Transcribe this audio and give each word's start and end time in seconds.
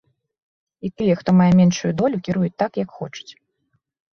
І 0.87 0.91
тыя, 1.01 1.17
хто 1.19 1.29
мае 1.41 1.49
меншую 1.61 1.91
долю, 2.01 2.17
кіруюць 2.29 2.53
так, 2.65 2.71
як 2.85 2.89
хочуць. 3.03 3.29